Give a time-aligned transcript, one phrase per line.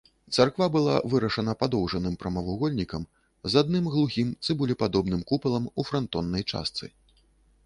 [0.35, 3.05] Царква была вырашана падоўжаным прамавугольнікам
[3.53, 6.85] з адным глухім цыбулепадобным купалам у франтоннай частцы.